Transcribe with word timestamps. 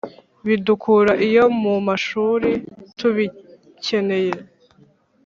bidukura 0.45 1.11
iyo 1.27 1.43
mu 1.61 1.75
mashuri 1.87 2.49
tubikeneye 2.97 4.33